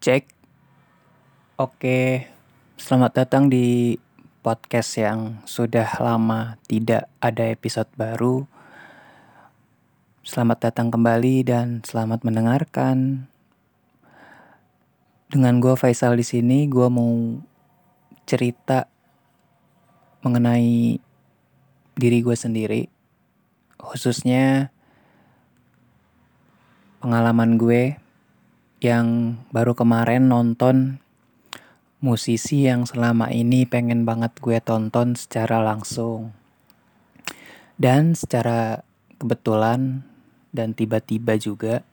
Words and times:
Cek. 0.00 0.32
Oke, 1.60 2.24
selamat 2.80 3.20
datang 3.20 3.52
di 3.52 4.00
podcast 4.40 4.96
yang 4.96 5.44
sudah 5.44 6.00
lama 6.00 6.56
tidak 6.64 7.04
ada 7.20 7.44
episode 7.52 7.92
baru. 8.00 8.48
Selamat 10.24 10.72
datang 10.72 10.88
kembali 10.88 11.44
dan 11.44 11.84
selamat 11.84 12.24
mendengarkan. 12.24 13.28
Dengan 15.28 15.60
gue 15.60 15.76
Faisal 15.76 16.16
di 16.16 16.24
sini, 16.24 16.64
gue 16.64 16.88
mau 16.88 17.36
cerita 18.24 18.88
mengenai 20.24 20.96
diri 22.00 22.18
gue 22.24 22.36
sendiri, 22.40 22.88
khususnya 23.76 24.72
pengalaman 27.04 27.60
gue 27.60 28.00
yang 28.80 29.36
baru 29.52 29.76
kemarin 29.76 30.32
nonton 30.32 31.04
musisi 32.00 32.64
yang 32.64 32.88
selama 32.88 33.28
ini 33.28 33.68
pengen 33.68 34.08
banget 34.08 34.32
gue 34.40 34.56
tonton 34.64 35.12
secara 35.12 35.60
langsung. 35.60 36.32
Dan 37.76 38.16
secara 38.16 38.80
kebetulan 39.20 40.04
dan 40.52 40.72
tiba-tiba 40.72 41.36
juga 41.36 41.84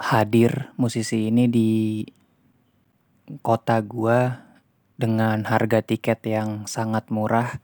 hadir 0.00 0.72
musisi 0.76 1.28
ini 1.28 1.48
di 1.48 2.04
kota 3.40 3.80
gue 3.84 4.32
dengan 5.00 5.44
harga 5.48 5.80
tiket 5.80 6.20
yang 6.28 6.68
sangat 6.68 7.08
murah 7.08 7.60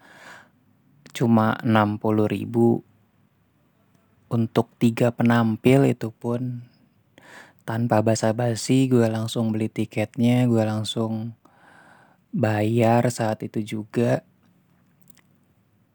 cuma 1.12 1.56
60 1.64 2.00
ribu 2.28 2.84
untuk 4.26 4.72
tiga 4.82 5.14
penampil 5.14 5.86
itu 5.86 6.10
pun 6.10 6.66
tanpa 7.66 7.98
basa-basi 8.02 8.86
gue 8.86 9.06
langsung 9.10 9.50
beli 9.50 9.66
tiketnya, 9.66 10.46
gue 10.46 10.62
langsung 10.62 11.34
bayar 12.30 13.10
saat 13.10 13.42
itu 13.42 13.82
juga. 13.82 14.22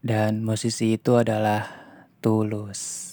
Dan 0.02 0.42
musisi 0.42 0.98
itu 0.98 1.14
adalah 1.14 1.64
Tulus. 2.18 3.08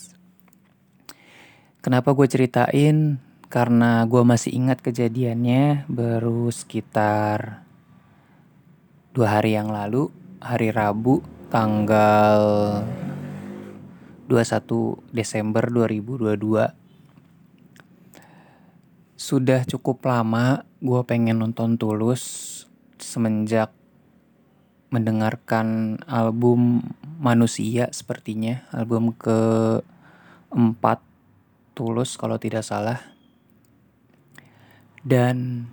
Kenapa 1.80 2.12
gue 2.12 2.28
ceritain? 2.28 3.22
Karena 3.50 4.06
gue 4.06 4.22
masih 4.22 4.54
ingat 4.54 4.84
kejadiannya 4.84 5.90
baru 5.90 6.52
sekitar 6.54 7.66
dua 9.16 9.42
hari 9.42 9.58
yang 9.58 9.74
lalu, 9.74 10.14
hari 10.38 10.70
Rabu, 10.70 11.26
tanggal 11.50 12.42
21 14.30 15.10
Desember 15.10 15.66
2022. 15.74 16.38
Sudah 19.18 19.66
cukup 19.66 20.06
lama 20.06 20.62
gue 20.80 21.02
pengen 21.04 21.42
nonton 21.42 21.82
Tulus 21.82 22.64
semenjak 23.02 23.74
mendengarkan 24.94 25.98
album 26.06 26.86
Manusia 27.20 27.90
sepertinya, 27.92 28.64
album 28.72 29.12
keempat 29.18 31.04
Tulus 31.74 32.16
kalau 32.16 32.38
tidak 32.38 32.62
salah. 32.64 33.02
Dan 35.04 35.68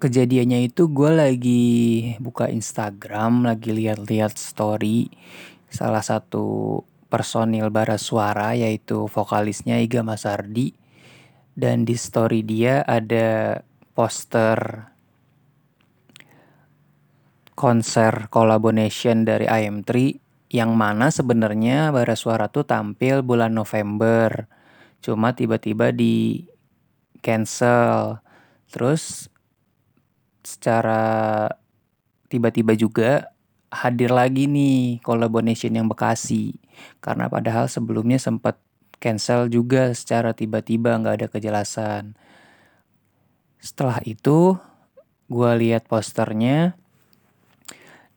kejadiannya 0.00 0.72
itu 0.72 0.88
gue 0.88 1.12
lagi 1.12 1.64
buka 2.18 2.48
Instagram, 2.48 3.44
lagi 3.44 3.76
lihat-lihat 3.76 4.34
story 4.40 5.12
salah 5.70 6.02
satu 6.02 6.80
personil 7.12 7.70
bara 7.70 8.00
suara 8.00 8.58
yaitu 8.58 9.06
vokalisnya 9.06 9.78
Iga 9.78 10.02
Masardi. 10.02 10.74
Dan 11.54 11.84
di 11.84 11.94
story 11.94 12.40
dia 12.40 12.80
ada 12.82 13.60
poster 13.92 14.88
konser 17.52 18.32
collaboration 18.32 19.28
dari 19.28 19.44
IM3 19.44 20.16
yang 20.50 20.74
mana 20.74 21.12
sebenarnya 21.12 21.92
bara 21.94 22.16
suara 22.16 22.48
tuh 22.48 22.64
tampil 22.64 23.20
bulan 23.20 23.54
November 23.54 24.48
cuma 25.04 25.36
tiba-tiba 25.36 25.92
di 25.92 26.48
cancel. 27.22 28.24
Terus 28.70 29.29
secara 30.42 31.46
tiba-tiba 32.30 32.74
juga 32.78 33.32
hadir 33.70 34.10
lagi 34.10 34.50
nih 34.50 34.98
collaboration 35.00 35.74
yang 35.74 35.86
Bekasi. 35.86 36.58
Karena 36.98 37.30
padahal 37.30 37.70
sebelumnya 37.70 38.18
sempat 38.18 38.58
cancel 39.00 39.48
juga 39.48 39.94
secara 39.96 40.34
tiba-tiba 40.34 40.98
nggak 40.98 41.16
ada 41.22 41.28
kejelasan. 41.30 42.18
Setelah 43.60 44.00
itu 44.04 44.56
gue 45.30 45.50
lihat 45.62 45.86
posternya 45.86 46.74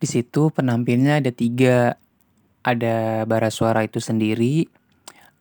di 0.01 0.07
situ 0.09 0.51
penampilnya 0.51 1.23
ada 1.23 1.31
tiga 1.31 1.95
ada 2.65 3.23
bara 3.23 3.47
suara 3.47 3.85
itu 3.87 4.03
sendiri 4.03 4.67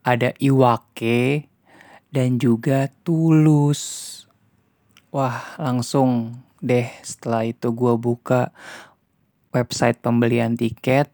ada 0.06 0.36
Iwake 0.38 1.48
dan 2.12 2.36
juga 2.36 2.92
Tulus 3.02 3.82
wah 5.10 5.56
langsung 5.58 6.38
deh 6.62 6.86
setelah 7.02 7.42
itu 7.42 7.74
gue 7.74 7.94
buka 7.98 8.54
website 9.50 9.98
pembelian 9.98 10.54
tiket 10.54 11.10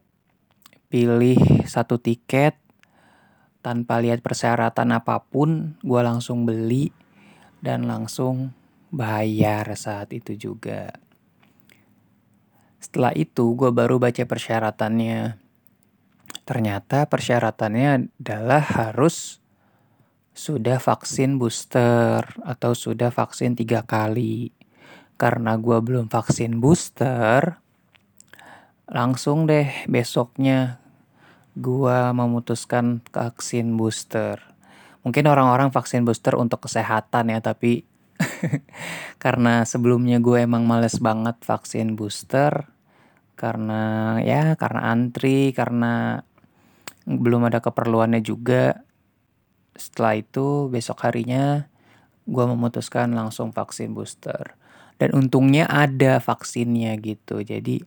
pilih 0.92 1.40
satu 1.64 1.96
tiket 1.96 2.54
tanpa 3.64 3.98
lihat 3.98 4.20
persyaratan 4.20 4.94
apa 4.94 5.24
pun 5.24 5.76
gue 5.80 6.00
langsung 6.04 6.44
beli 6.44 6.92
dan 7.58 7.88
langsung 7.88 8.52
bayar 8.88 9.68
saat 9.74 10.14
itu 10.16 10.38
juga. 10.38 10.94
Setelah 12.78 13.12
itu 13.18 13.52
gue 13.58 13.68
baru 13.74 14.00
baca 14.00 14.24
persyaratannya. 14.24 15.36
Ternyata 16.48 17.04
persyaratannya 17.10 18.08
adalah 18.16 18.62
harus 18.64 19.42
sudah 20.32 20.78
vaksin 20.78 21.36
booster 21.36 22.22
atau 22.46 22.72
sudah 22.72 23.10
vaksin 23.10 23.58
tiga 23.58 23.82
kali 23.82 24.54
karena 25.18 25.58
gue 25.58 25.78
belum 25.82 26.06
vaksin 26.06 26.62
booster, 26.62 27.58
langsung 28.86 29.50
deh 29.50 29.66
besoknya 29.90 30.78
gue 31.58 31.98
memutuskan 32.14 33.02
vaksin 33.10 33.74
booster. 33.74 34.38
Mungkin 35.02 35.26
orang-orang 35.26 35.74
vaksin 35.74 36.06
booster 36.06 36.38
untuk 36.38 36.70
kesehatan 36.70 37.34
ya, 37.34 37.42
tapi 37.42 37.82
karena 39.22 39.66
sebelumnya 39.66 40.22
gue 40.22 40.46
emang 40.46 40.62
males 40.66 41.02
banget 41.02 41.38
vaksin 41.42 41.98
booster 41.98 42.70
karena 43.38 44.18
ya 44.26 44.58
karena 44.58 44.90
antri 44.90 45.54
karena 45.54 46.26
belum 47.06 47.46
ada 47.46 47.62
keperluannya 47.62 48.18
juga 48.18 48.82
setelah 49.78 50.18
itu 50.18 50.66
besok 50.66 51.06
harinya 51.06 51.70
gue 52.26 52.44
memutuskan 52.50 53.14
langsung 53.14 53.54
vaksin 53.54 53.94
booster 53.94 54.58
dan 54.98 55.14
untungnya 55.14 55.70
ada 55.70 56.18
vaksinnya 56.18 56.98
gitu 56.98 57.42
jadi 57.42 57.82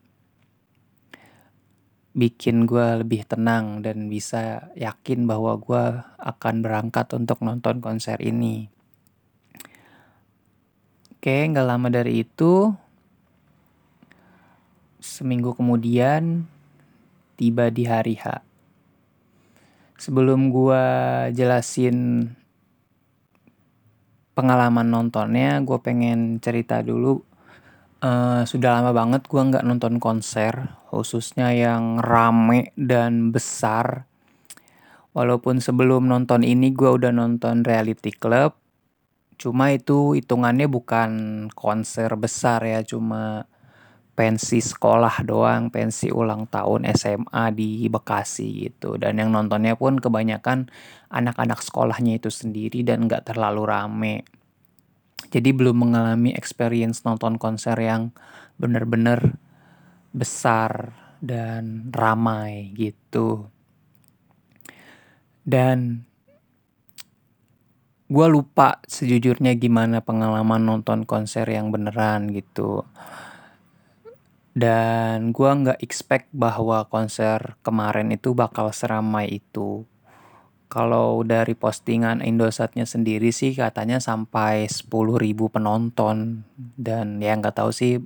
bikin 2.11 2.67
gue 2.67 3.03
lebih 3.03 3.23
tenang 3.23 3.79
dan 3.79 4.11
bisa 4.11 4.67
yakin 4.75 5.23
bahwa 5.23 5.55
gue 5.55 5.83
akan 6.19 6.55
berangkat 6.59 7.07
untuk 7.16 7.39
nonton 7.39 7.79
konser 7.79 8.19
ini. 8.19 8.67
Oke, 11.16 11.47
nggak 11.47 11.67
lama 11.67 11.88
dari 11.88 12.25
itu, 12.25 12.73
seminggu 14.99 15.55
kemudian 15.55 16.43
tiba 17.39 17.72
di 17.72 17.88
hari 17.88 18.19
H. 18.19 18.43
Sebelum 20.01 20.49
gue 20.49 20.83
jelasin 21.31 22.25
pengalaman 24.31 24.87
nontonnya 24.87 25.59
gue 25.61 25.79
pengen 25.83 26.39
cerita 26.39 26.79
dulu 26.79 27.19
uh, 28.03 28.43
sudah 28.47 28.79
lama 28.79 28.91
banget 28.95 29.28
gue 29.28 29.41
nggak 29.41 29.66
nonton 29.67 29.99
konser 29.99 30.78
khususnya 30.87 31.51
yang 31.51 31.99
rame 31.99 32.72
dan 32.79 33.35
besar 33.35 34.07
walaupun 35.11 35.59
sebelum 35.59 36.07
nonton 36.07 36.47
ini 36.47 36.72
gue 36.72 36.87
udah 36.87 37.11
nonton 37.11 37.67
reality 37.67 38.11
club 38.16 38.55
cuma 39.35 39.73
itu 39.73 40.13
hitungannya 40.16 40.69
bukan 40.69 41.11
konser 41.51 42.13
besar 42.16 42.61
ya 42.61 42.85
cuma 42.85 43.49
pensi 44.11 44.61
sekolah 44.61 45.23
doang, 45.25 45.73
pensi 45.73 46.11
ulang 46.13 46.45
tahun 46.45 46.85
SMA 46.93 47.49
di 47.55 47.89
Bekasi 47.89 48.69
gitu. 48.69 48.99
Dan 49.01 49.17
yang 49.17 49.34
nontonnya 49.34 49.73
pun 49.79 49.97
kebanyakan 49.97 50.69
anak-anak 51.11 51.59
sekolahnya 51.59 52.17
itu 52.17 52.31
sendiri 52.31 52.81
dan 52.87 53.05
nggak 53.05 53.28
terlalu 53.29 53.67
rame. 53.67 54.16
Jadi 55.31 55.52
belum 55.52 55.87
mengalami 55.87 56.31
experience 56.34 57.03
nonton 57.03 57.35
konser 57.35 57.75
yang 57.78 58.16
bener-bener 58.55 59.35
besar 60.11 60.96
dan 61.19 61.91
ramai 61.91 62.72
gitu. 62.73 63.52
Dan 65.43 66.08
gue 68.11 68.28
lupa 68.28 68.84
sejujurnya 68.87 69.55
gimana 69.55 70.03
pengalaman 70.03 70.67
nonton 70.67 71.08
konser 71.08 71.47
yang 71.47 71.72
beneran 71.72 72.28
gitu 72.35 72.84
dan 74.52 75.31
gue 75.31 75.47
nggak 75.47 75.79
expect 75.79 76.28
bahwa 76.35 76.84
konser 76.91 77.55
kemarin 77.63 78.11
itu 78.11 78.35
bakal 78.35 78.67
seramai 78.75 79.40
itu 79.40 79.87
kalau 80.72 81.20
dari 81.28 81.52
postingan 81.52 82.23
Indosatnya 82.23 82.88
sendiri 82.88 83.35
sih 83.35 83.52
katanya 83.52 84.00
sampai 84.00 84.72
10.000 84.72 84.88
penonton. 85.52 86.47
Dan 86.56 87.20
ya 87.20 87.35
nggak 87.35 87.59
tahu 87.59 87.76
sih 87.76 88.00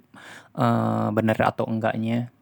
uh, 0.57 1.13
bener 1.13 1.37
atau 1.37 1.69
enggaknya. 1.69 2.33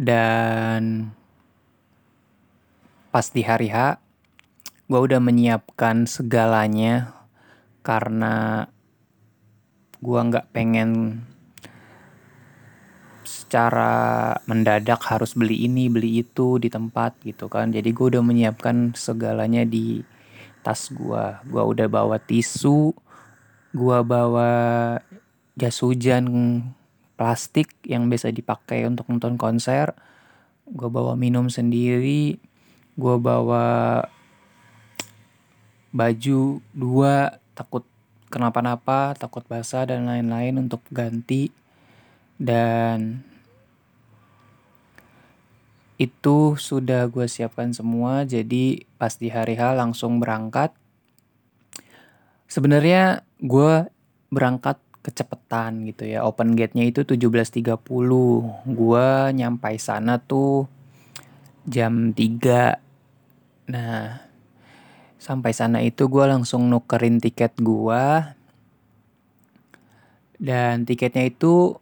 Dan 0.00 1.12
pas 3.12 3.28
di 3.28 3.44
hari 3.44 3.68
H 3.68 4.00
gue 4.88 5.00
udah 5.04 5.20
menyiapkan 5.20 6.08
segalanya. 6.08 7.12
Karena 7.84 8.64
gue 10.00 10.20
nggak 10.24 10.56
pengen 10.56 11.20
secara 13.24 14.32
mendadak 14.44 15.00
harus 15.08 15.32
beli 15.32 15.64
ini 15.64 15.88
beli 15.88 16.22
itu 16.22 16.60
di 16.60 16.68
tempat 16.68 17.16
gitu 17.24 17.48
kan. 17.48 17.72
Jadi 17.72 17.90
gue 17.90 18.06
udah 18.14 18.22
menyiapkan 18.22 18.92
segalanya 18.94 19.64
di 19.64 20.04
tas 20.64 20.88
gue 20.88 21.24
gue 21.44 21.60
udah 21.60 21.88
bawa 21.92 22.16
tisu 22.16 22.96
gue 23.76 23.98
bawa 24.00 24.52
jas 25.60 25.76
hujan 25.84 26.24
plastik 27.20 27.68
yang 27.84 28.08
biasa 28.08 28.32
dipakai 28.32 28.88
untuk 28.88 29.08
nonton 29.10 29.36
konser. 29.40 29.92
Gue 30.64 30.88
bawa 30.88 31.16
minum 31.16 31.48
sendiri 31.52 32.38
gue 32.94 33.16
bawa 33.18 34.06
baju 35.90 36.62
dua 36.74 37.38
takut 37.54 37.82
kenapa-napa 38.30 39.14
takut 39.14 39.46
basah 39.46 39.86
dan 39.86 40.06
lain-lain 40.10 40.58
untuk 40.58 40.82
ganti 40.90 41.54
dan 42.38 43.22
itu 45.94 46.58
sudah 46.58 47.06
gue 47.06 47.26
siapkan 47.30 47.70
semua. 47.70 48.26
Jadi 48.26 48.86
pas 48.98 49.14
di 49.14 49.30
hari 49.30 49.54
H 49.54 49.78
langsung 49.78 50.18
berangkat. 50.18 50.74
Sebenarnya 52.50 53.22
gue 53.38 53.86
berangkat 54.30 54.78
kecepetan 55.06 55.86
gitu 55.86 56.08
ya. 56.08 56.26
Open 56.26 56.58
gate-nya 56.58 56.88
itu 56.88 57.06
17.30 57.06 57.62
gue 58.66 59.06
nyampai 59.38 59.74
sana 59.78 60.18
tuh 60.18 60.66
jam 61.64 62.12
3 62.12 62.76
nah 63.64 64.20
sampai 65.16 65.56
sana 65.56 65.80
itu 65.80 66.04
gue 66.04 66.24
langsung 66.28 66.68
nukerin 66.68 67.16
tiket 67.16 67.56
gue 67.56 68.04
dan 70.36 70.84
tiketnya 70.84 71.32
itu 71.32 71.80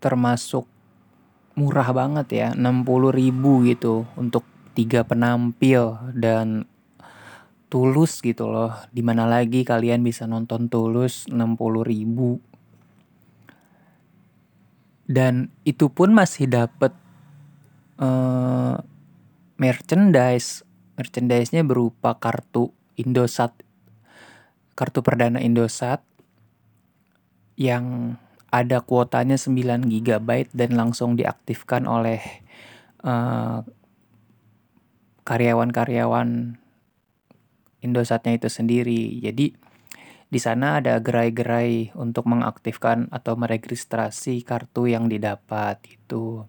termasuk 0.00 0.64
murah 1.54 1.92
banget 1.92 2.28
ya 2.32 2.48
60 2.56 3.12
ribu 3.12 3.60
gitu 3.68 4.08
untuk 4.16 4.48
tiga 4.72 5.04
penampil 5.04 6.00
dan 6.16 6.64
tulus 7.68 8.24
gitu 8.24 8.48
loh. 8.48 8.74
Di 8.90 9.04
mana 9.04 9.28
lagi 9.28 9.62
kalian 9.62 10.02
bisa 10.02 10.26
nonton 10.26 10.66
tulus 10.66 11.28
60 11.28 11.84
ribu. 11.84 12.40
Dan 15.10 15.50
itu 15.66 15.90
pun 15.90 16.14
masih 16.14 16.50
dapet 16.50 16.94
uh, 18.00 18.78
merchandise. 19.60 20.66
Merchandise-nya 20.98 21.62
berupa 21.62 22.16
kartu 22.18 22.72
Indosat 23.00 23.56
kartu 24.80 25.04
perdana 25.04 25.44
Indosat 25.44 26.00
yang 27.60 28.16
ada 28.50 28.82
kuotanya 28.82 29.38
9 29.38 29.86
GB 29.86 30.50
dan 30.50 30.70
langsung 30.74 31.14
diaktifkan 31.14 31.86
oleh 31.86 32.18
uh, 33.06 33.62
karyawan-karyawan 35.24 36.58
Indosatnya 37.80 38.36
itu 38.36 38.52
sendiri. 38.52 39.24
Jadi 39.24 39.56
di 40.28 40.36
sana 40.36 40.84
ada 40.84 41.00
gerai-gerai 41.00 41.96
untuk 41.96 42.28
mengaktifkan 42.28 43.08
atau 43.08 43.40
meregistrasi 43.40 44.44
kartu 44.44 44.84
yang 44.84 45.08
didapat 45.08 45.80
itu. 45.88 46.44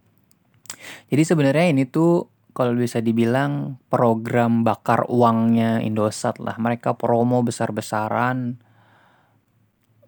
Jadi 1.08 1.24
sebenarnya 1.24 1.72
ini 1.72 1.88
tuh 1.88 2.28
kalau 2.52 2.76
bisa 2.76 3.00
dibilang 3.00 3.80
program 3.88 4.68
bakar 4.68 5.08
uangnya 5.08 5.80
Indosat 5.80 6.44
lah. 6.44 6.60
Mereka 6.60 7.00
promo 7.00 7.40
besar-besaran 7.48 8.60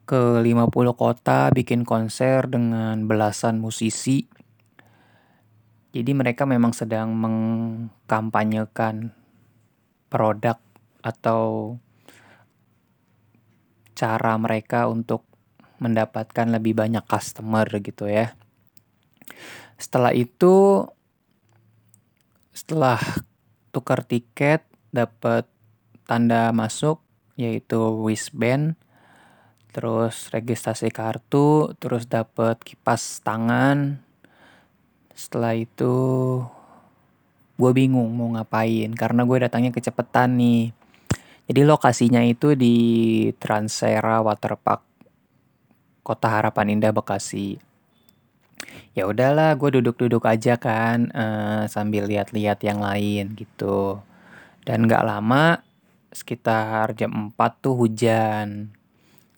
ke 0.03 0.43
50 0.43 0.67
kota 0.99 1.47
bikin 1.55 1.87
konser 1.87 2.47
dengan 2.51 3.07
belasan 3.07 3.63
musisi. 3.63 4.27
Jadi 5.93 6.11
mereka 6.11 6.43
memang 6.43 6.73
sedang 6.75 7.13
mengkampanyekan 7.15 9.13
produk 10.09 10.57
atau 11.05 11.77
cara 13.93 14.33
mereka 14.41 14.89
untuk 14.89 15.23
mendapatkan 15.77 16.47
lebih 16.49 16.75
banyak 16.75 17.05
customer 17.05 17.67
gitu 17.79 18.09
ya. 18.09 18.33
Setelah 19.77 20.11
itu 20.15 20.87
setelah 22.53 23.01
tukar 23.73 24.05
tiket 24.05 24.65
dapat 24.93 25.49
tanda 26.05 26.53
masuk 26.53 27.01
yaitu 27.33 27.81
wristband 28.01 28.77
terus 29.73 30.29
registrasi 30.29 30.93
kartu 30.93 31.73
terus 31.81 32.05
dapat 32.05 32.61
kipas 32.61 33.25
tangan. 33.25 33.97
Setelah 35.17 35.57
itu 35.57 35.93
gue 37.57 37.71
bingung 37.73 38.13
mau 38.13 38.29
ngapain 38.37 38.93
karena 38.93 39.25
gue 39.25 39.37
datangnya 39.41 39.73
kecepetan 39.73 40.37
nih. 40.37 40.69
Jadi 41.49 41.61
lokasinya 41.65 42.21
itu 42.23 42.55
di 42.55 42.77
Transera 43.35 44.23
Waterpark 44.23 44.81
Kota 46.05 46.29
Harapan 46.29 46.77
Indah 46.77 46.93
Bekasi. 46.93 47.57
Ya 48.93 49.09
udahlah 49.09 49.57
gue 49.57 49.81
duduk-duduk 49.81 50.23
aja 50.29 50.55
kan 50.55 51.09
uh, 51.11 51.65
sambil 51.65 52.05
lihat-lihat 52.05 52.61
yang 52.61 52.79
lain 52.79 53.33
gitu. 53.33 53.99
Dan 54.63 54.87
nggak 54.87 55.03
lama 55.03 55.59
sekitar 56.13 56.93
jam 56.93 57.33
4 57.33 57.63
tuh 57.63 57.75
hujan 57.75 58.69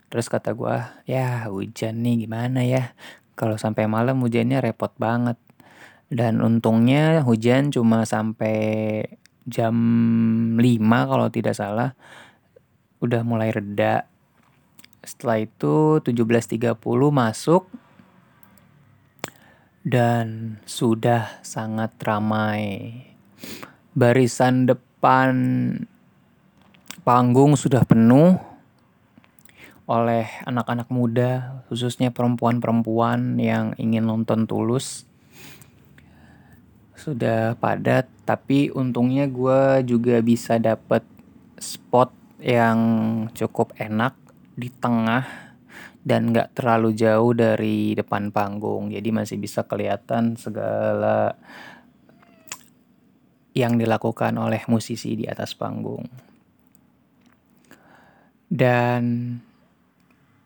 terus 0.09 0.29
kata 0.29 0.53
gue 0.53 0.77
ya 1.09 1.49
hujan 1.49 2.01
nih 2.05 2.27
gimana 2.27 2.61
ya? 2.63 2.93
Kalau 3.35 3.59
sampai 3.59 3.85
malam 3.89 4.23
hujannya 4.23 4.63
repot 4.63 4.95
banget. 4.95 5.35
Dan 6.05 6.39
untungnya 6.39 7.25
hujan 7.25 7.73
cuma 7.73 8.05
sampai 8.05 9.01
jam 9.45 9.75
5 10.57 10.61
kalau 11.09 11.27
tidak 11.33 11.57
salah 11.57 11.97
udah 13.01 13.21
mulai 13.25 13.51
reda. 13.51 14.07
Setelah 15.05 15.43
itu 15.45 16.01
17.30 16.01 16.77
masuk 17.13 17.69
dan 19.85 20.57
sudah 20.65 21.41
sangat 21.45 21.93
ramai. 22.01 22.93
Barisan 23.93 24.65
depan 24.65 25.33
panggung 27.05 27.53
sudah 27.53 27.85
penuh 27.85 28.54
oleh 29.85 30.25
anak-anak 30.49 30.89
muda, 30.89 31.61
khususnya 31.69 32.09
perempuan-perempuan 32.09 33.37
yang 33.37 33.77
ingin 33.77 34.05
nonton 34.09 34.49
tulus. 34.49 35.05
Sudah 36.97 37.53
padat, 37.61 38.09
tapi 38.25 38.73
untungnya 38.73 39.29
gue 39.29 39.85
juga 39.85 40.21
bisa 40.25 40.57
dapet 40.57 41.05
spot 41.61 42.09
yang 42.41 42.79
cukup 43.31 43.77
enak 43.77 44.17
di 44.57 44.73
tengah 44.73 45.45
dan 46.05 46.29
nggak 46.29 46.53
terlalu 46.53 46.93
jauh 46.93 47.33
dari 47.33 47.97
depan 47.97 48.29
panggung 48.29 48.93
jadi 48.93 49.09
masih 49.09 49.41
bisa 49.41 49.65
kelihatan 49.65 50.37
segala 50.37 51.33
yang 53.57 53.81
dilakukan 53.81 54.37
oleh 54.37 54.61
musisi 54.69 55.17
di 55.17 55.25
atas 55.25 55.57
panggung 55.57 56.05
dan 58.53 59.01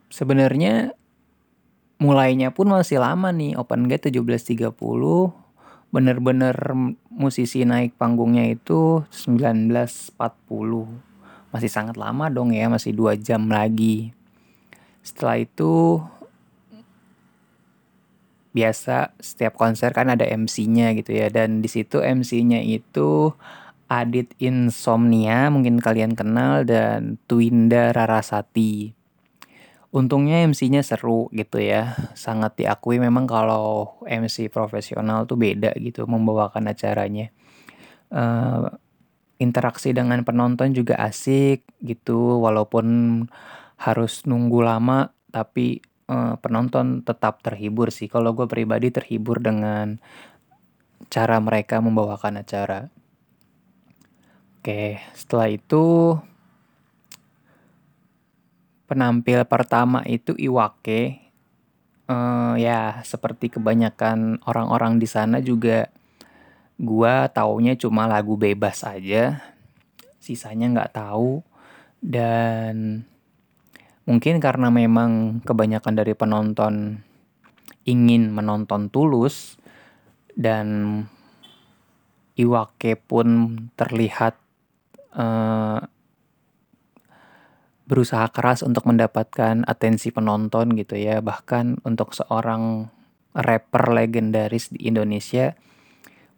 sebenarnya 0.10 0.94
mulainya 2.00 2.54
pun 2.54 2.72
masih 2.72 3.02
lama 3.02 3.32
nih 3.34 3.60
open 3.60 3.90
gate 3.90 4.10
17.30 4.10 4.72
bener-bener 5.90 6.54
musisi 7.10 7.66
naik 7.66 7.98
panggungnya 7.98 8.46
itu 8.46 9.02
19.40 9.10 11.10
masih 11.50 11.70
sangat 11.70 11.98
lama 11.98 12.30
dong 12.30 12.54
ya 12.54 12.70
masih 12.70 12.94
dua 12.94 13.18
jam 13.18 13.50
lagi. 13.50 14.14
Setelah 15.02 15.42
itu 15.42 15.98
biasa 18.54 19.14
setiap 19.18 19.58
konser 19.58 19.94
kan 19.94 20.14
ada 20.14 20.26
MC-nya 20.26 20.94
gitu 20.94 21.18
ya. 21.18 21.34
Dan 21.34 21.66
di 21.66 21.70
situ 21.70 22.02
MC-nya 22.02 22.62
itu 22.62 23.34
Adit 23.90 24.38
Insomnia 24.38 25.50
mungkin 25.50 25.82
kalian 25.82 26.14
kenal 26.14 26.62
dan 26.70 27.18
Twinda 27.26 27.90
Rarasati. 27.90 28.99
Untungnya 29.90 30.46
MC-nya 30.46 30.86
seru 30.86 31.34
gitu 31.34 31.58
ya. 31.58 31.98
Sangat 32.14 32.62
diakui 32.62 33.02
memang 33.02 33.26
kalau 33.26 33.98
MC 34.06 34.54
profesional 34.54 35.26
tuh 35.26 35.38
beda 35.38 35.74
gitu 35.82 36.06
membawakan 36.06 36.70
acaranya. 36.70 37.34
Uh, 38.10 38.70
interaksi 39.40 39.96
dengan 39.96 40.22
penonton 40.22 40.76
juga 40.76 41.00
asik 41.00 41.64
gitu 41.82 42.44
walaupun 42.44 42.86
harus 43.80 44.28
nunggu 44.28 44.60
lama 44.60 45.16
tapi 45.32 45.80
uh, 46.12 46.36
penonton 46.38 47.02
tetap 47.02 47.42
terhibur 47.42 47.90
sih. 47.90 48.12
Kalau 48.12 48.36
gue 48.36 48.46
pribadi 48.46 48.92
terhibur 48.94 49.40
dengan 49.40 49.98
cara 51.08 51.40
mereka 51.40 51.80
membawakan 51.80 52.44
acara. 52.44 52.92
Oke, 54.60 55.00
setelah 55.16 55.48
itu 55.48 56.14
penampil 58.90 59.46
pertama 59.46 60.02
itu 60.10 60.34
Iwake. 60.34 61.30
Uh, 62.10 62.58
ya, 62.58 63.06
seperti 63.06 63.54
kebanyakan 63.54 64.42
orang-orang 64.50 64.98
di 64.98 65.06
sana 65.06 65.38
juga 65.46 65.94
gua 66.82 67.30
taunya 67.30 67.78
cuma 67.78 68.10
lagu 68.10 68.34
bebas 68.34 68.82
aja. 68.82 69.46
Sisanya 70.18 70.74
nggak 70.74 70.98
tahu 70.98 71.46
dan 72.02 73.06
mungkin 74.10 74.42
karena 74.42 74.74
memang 74.74 75.46
kebanyakan 75.46 75.94
dari 75.94 76.18
penonton 76.18 77.06
ingin 77.86 78.34
menonton 78.34 78.90
tulus 78.90 79.62
dan 80.34 80.68
Iwake 82.40 82.96
pun 82.96 83.58
terlihat 83.76 84.40
uh, 85.12 85.84
berusaha 87.90 88.30
keras 88.30 88.62
untuk 88.62 88.86
mendapatkan 88.86 89.66
atensi 89.66 90.14
penonton 90.14 90.78
gitu 90.78 90.94
ya. 90.94 91.26
Bahkan 91.26 91.82
untuk 91.82 92.14
seorang 92.14 92.86
rapper 93.34 93.84
legendaris 93.98 94.70
di 94.70 94.86
Indonesia 94.86 95.58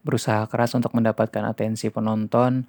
berusaha 0.01 0.47
keras 0.49 0.73
untuk 0.73 0.95
mendapatkan 0.97 1.45
atensi 1.45 1.91
penonton 1.93 2.65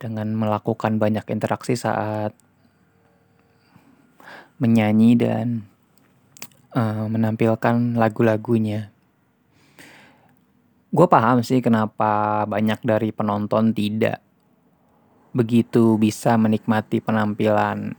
dengan 0.00 0.32
melakukan 0.32 0.96
banyak 0.96 1.26
interaksi 1.28 1.76
saat 1.76 2.32
menyanyi 4.56 5.18
dan 5.18 5.68
uh, 6.72 7.04
menampilkan 7.10 7.98
lagu-lagunya. 7.98 8.88
Gue 10.94 11.06
paham 11.10 11.42
sih 11.42 11.58
kenapa 11.58 12.46
banyak 12.46 12.80
dari 12.86 13.10
penonton 13.10 13.74
tidak 13.74 14.23
begitu 15.34 15.98
bisa 15.98 16.38
menikmati 16.38 17.02
penampilan 17.02 17.98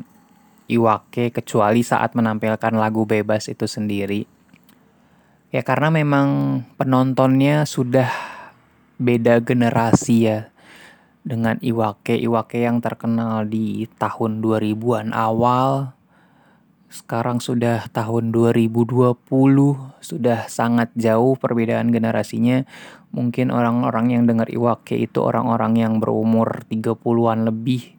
Iwake 0.66 1.30
kecuali 1.30 1.86
saat 1.86 2.18
menampilkan 2.18 2.74
lagu 2.74 3.06
bebas 3.06 3.46
itu 3.52 3.70
sendiri. 3.70 4.26
Ya 5.54 5.62
karena 5.62 5.94
memang 5.94 6.64
penontonnya 6.74 7.70
sudah 7.70 8.10
beda 8.98 9.46
generasi 9.46 10.26
ya 10.26 10.50
dengan 11.22 11.62
Iwake. 11.62 12.18
Iwake 12.18 12.66
yang 12.66 12.82
terkenal 12.82 13.46
di 13.46 13.86
tahun 14.02 14.42
2000-an 14.42 15.14
awal 15.14 15.94
sekarang 16.96 17.44
sudah 17.44 17.92
tahun 17.92 18.32
2020, 18.32 19.20
sudah 20.00 20.40
sangat 20.48 20.96
jauh 20.96 21.36
perbedaan 21.36 21.92
generasinya. 21.92 22.64
Mungkin 23.16 23.48
orang-orang 23.48 24.12
yang 24.12 24.24
dengar 24.28 24.52
Iwake 24.52 25.00
itu 25.00 25.24
orang-orang 25.24 25.80
yang 25.80 26.04
berumur 26.04 26.68
30-an 26.68 27.48
lebih. 27.48 27.96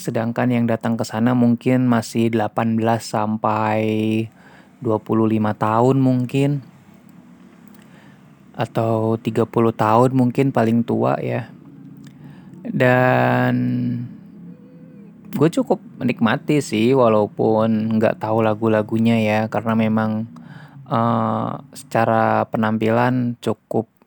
Sedangkan 0.00 0.48
yang 0.48 0.64
datang 0.64 0.96
ke 0.96 1.04
sana 1.04 1.36
mungkin 1.36 1.84
masih 1.84 2.32
18 2.32 2.80
sampai 3.04 3.84
25 4.80 5.36
tahun 5.60 5.96
mungkin. 6.00 6.64
Atau 8.56 9.20
30 9.20 9.44
tahun 9.76 10.10
mungkin 10.16 10.56
paling 10.56 10.88
tua 10.88 11.20
ya. 11.20 11.52
Dan 12.64 13.52
gue 15.36 15.48
cukup 15.52 15.84
menikmati 16.00 16.64
sih 16.64 16.96
walaupun 16.96 18.00
nggak 18.00 18.24
tahu 18.24 18.40
lagu-lagunya 18.40 19.20
ya 19.20 19.40
karena 19.52 19.76
memang 19.76 20.26
uh, 20.88 21.60
secara 21.70 22.48
penampilan 22.50 23.38
cukup 23.38 23.99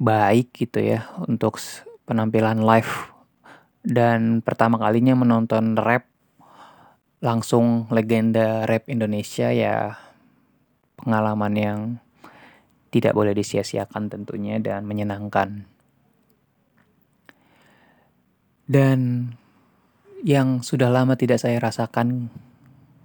baik 0.00 0.56
gitu 0.56 0.80
ya 0.80 1.04
untuk 1.28 1.60
penampilan 2.08 2.64
live 2.64 3.12
dan 3.84 4.40
pertama 4.40 4.80
kalinya 4.80 5.12
menonton 5.12 5.76
rap 5.76 6.08
langsung 7.20 7.84
legenda 7.92 8.64
rap 8.64 8.88
Indonesia 8.88 9.52
ya 9.52 10.00
pengalaman 10.96 11.54
yang 11.56 11.78
tidak 12.90 13.14
boleh 13.14 13.32
disia-siakan 13.32 14.10
tentunya 14.10 14.58
dan 14.58 14.84
menyenangkan. 14.84 15.64
Dan 18.70 19.30
yang 20.22 20.62
sudah 20.62 20.92
lama 20.92 21.16
tidak 21.16 21.42
saya 21.42 21.58
rasakan 21.58 22.30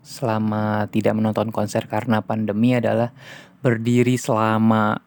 selama 0.06 0.86
tidak 0.94 1.18
menonton 1.18 1.50
konser 1.50 1.90
karena 1.90 2.22
pandemi 2.22 2.78
adalah 2.78 3.10
berdiri 3.66 4.20
selama 4.20 5.02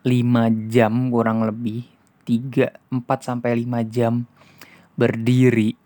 5 0.00 0.72
jam 0.72 1.12
kurang 1.12 1.44
lebih 1.44 1.84
3 2.24 2.72
4 2.88 3.04
sampai 3.20 3.52
5 3.68 3.84
jam 3.92 4.24
berdiri 4.96 5.76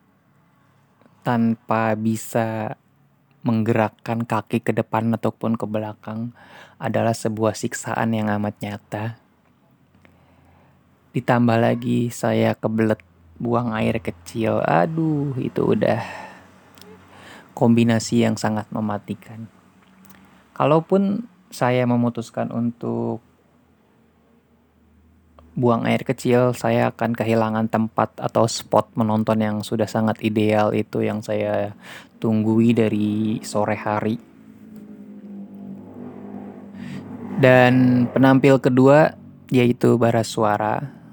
tanpa 1.27 1.99
bisa 1.99 2.79
menggerakkan 3.45 4.23
kaki 4.23 4.63
ke 4.63 4.73
depan 4.73 5.13
ataupun 5.19 5.59
ke 5.59 5.67
belakang 5.67 6.31
adalah 6.79 7.13
sebuah 7.13 7.53
siksaan 7.59 8.17
yang 8.17 8.33
amat 8.41 8.55
nyata. 8.63 9.05
Ditambah 11.13 11.59
lagi 11.61 12.09
saya 12.09 12.57
kebelet 12.57 13.03
buang 13.37 13.75
air 13.77 14.01
kecil. 14.01 14.63
Aduh, 14.65 15.37
itu 15.43 15.77
udah 15.77 16.01
kombinasi 17.53 18.25
yang 18.25 18.41
sangat 18.41 18.67
mematikan. 18.73 19.47
Kalaupun 20.55 21.27
saya 21.53 21.87
memutuskan 21.87 22.51
untuk 22.51 23.23
buang 25.55 25.87
air 25.87 26.03
kecil, 26.03 26.53
saya 26.53 26.91
akan 26.91 27.15
kehilangan 27.15 27.71
tempat 27.71 28.19
atau 28.19 28.47
spot 28.47 28.95
menonton 28.99 29.39
yang 29.39 29.57
sudah 29.63 29.87
sangat 29.87 30.19
ideal 30.23 30.75
itu 30.75 31.03
yang 31.03 31.23
saya 31.23 31.75
tunggui 32.19 32.75
dari 32.75 33.39
sore 33.43 33.79
hari. 33.79 34.19
Dan 37.39 38.07
penampil 38.11 38.63
kedua 38.63 39.15
yaitu 39.51 39.99
Bara 39.99 40.23
Suara 40.23 41.05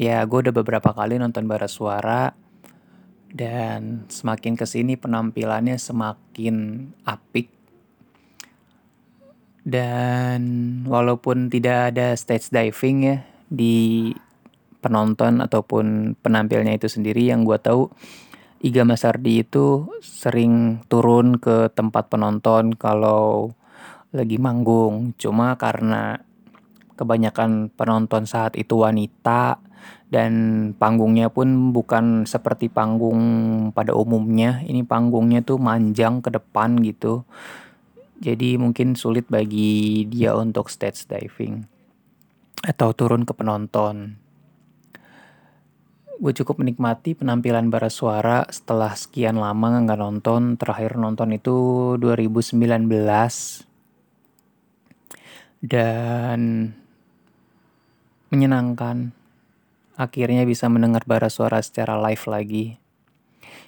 ya 0.00 0.24
gue 0.24 0.38
udah 0.48 0.54
beberapa 0.56 0.96
kali 0.96 1.20
nonton 1.20 1.44
bara 1.44 1.68
suara 1.68 2.32
dan 3.28 4.08
semakin 4.08 4.56
ke 4.56 4.64
sini 4.64 4.96
penampilannya 4.96 5.76
semakin 5.76 6.88
apik 7.04 7.52
dan 9.60 10.40
walaupun 10.88 11.52
tidak 11.52 11.92
ada 11.92 12.16
stage 12.16 12.48
diving 12.48 12.98
ya 13.04 13.18
di 13.50 14.08
penonton 14.80 15.44
ataupun 15.44 16.16
penampilnya 16.22 16.72
itu 16.78 16.88
sendiri 16.88 17.28
yang 17.28 17.44
gue 17.44 17.58
tahu 17.60 17.92
Iga 18.60 18.84
Masardi 18.84 19.40
itu 19.40 19.88
sering 20.04 20.84
turun 20.92 21.40
ke 21.40 21.72
tempat 21.72 22.12
penonton 22.12 22.76
kalau 22.76 23.56
lagi 24.12 24.36
manggung. 24.36 25.16
Cuma 25.16 25.56
karena 25.56 26.20
kebanyakan 26.92 27.72
penonton 27.72 28.28
saat 28.28 28.52
itu 28.60 28.84
wanita 28.84 29.64
dan 30.12 30.32
panggungnya 30.76 31.32
pun 31.32 31.72
bukan 31.72 32.28
seperti 32.28 32.68
panggung 32.68 33.22
pada 33.72 33.96
umumnya. 33.96 34.60
Ini 34.68 34.84
panggungnya 34.84 35.40
tuh 35.40 35.56
manjang 35.56 36.20
ke 36.20 36.28
depan 36.28 36.84
gitu. 36.84 37.24
Jadi 38.20 38.60
mungkin 38.60 38.92
sulit 38.92 39.24
bagi 39.32 40.04
dia 40.04 40.36
untuk 40.36 40.68
stage 40.68 41.08
diving 41.08 41.79
atau 42.64 42.92
turun 42.92 43.24
ke 43.24 43.32
penonton 43.32 44.16
gue 46.20 46.32
cukup 46.36 46.60
menikmati 46.60 47.16
penampilan 47.16 47.72
bara 47.72 47.88
suara 47.88 48.44
setelah 48.52 48.92
sekian 48.92 49.40
lama 49.40 49.80
nggak 49.80 50.00
nonton 50.00 50.60
terakhir 50.60 51.00
nonton 51.00 51.32
itu 51.32 51.96
2019 51.96 52.60
dan 55.64 56.72
menyenangkan 58.28 59.12
akhirnya 60.00 60.48
bisa 60.48 60.64
mendengar 60.72 61.04
bara 61.04 61.28
suara 61.28 61.60
secara 61.60 62.00
live 62.00 62.24
lagi. 62.24 62.66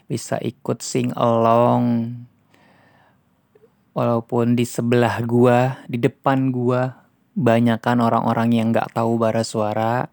Bisa 0.08 0.40
ikut 0.40 0.80
sing 0.80 1.12
along. 1.12 2.16
Walaupun 3.92 4.56
di 4.56 4.64
sebelah 4.64 5.20
gua, 5.20 5.84
di 5.84 6.00
depan 6.00 6.48
gua, 6.48 7.01
banyakkan 7.32 8.00
orang-orang 8.00 8.52
yang 8.52 8.70
gak 8.72 8.92
tahu 8.94 9.20
bara 9.20 9.44
suara. 9.44 10.08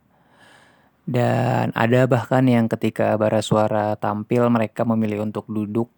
Dan 1.09 1.73
ada 1.73 2.05
bahkan 2.05 2.45
yang 2.45 2.69
ketika 2.69 3.17
bara 3.17 3.41
suara 3.41 3.97
tampil 3.97 4.45
mereka 4.53 4.85
memilih 4.85 5.25
untuk 5.25 5.49
duduk 5.49 5.89